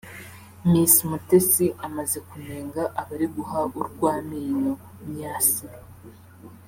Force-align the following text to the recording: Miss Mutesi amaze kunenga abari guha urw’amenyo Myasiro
Miss 0.69 0.93
Mutesi 1.09 1.65
amaze 1.87 2.17
kunenga 2.29 2.81
abari 3.01 3.27
guha 3.35 3.59
urw’amenyo 3.79 4.73
Myasiro 5.09 5.79